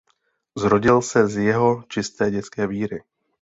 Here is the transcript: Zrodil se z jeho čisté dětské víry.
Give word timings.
Zrodil 0.57 1.01
se 1.01 1.27
z 1.27 1.37
jeho 1.37 1.83
čisté 1.87 2.31
dětské 2.31 2.67
víry. 2.67 3.03